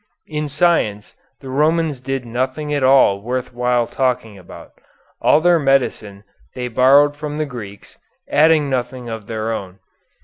In 0.25 0.47
science 0.47 1.13
the 1.41 1.49
Romans 1.51 2.01
did 2.01 2.25
nothing 2.25 2.73
at 2.73 2.81
all 2.81 3.21
worth 3.21 3.53
while 3.53 3.85
talking 3.85 4.35
about. 4.35 4.71
All 5.21 5.41
their 5.41 5.59
medicine 5.59 6.23
they 6.55 6.69
borrowed 6.69 7.15
from 7.15 7.37
the 7.37 7.45
Greeks, 7.45 7.99
adding 8.27 8.67
nothing 8.67 9.09
of 9.09 9.27
their 9.27 9.53
own. 9.53 9.77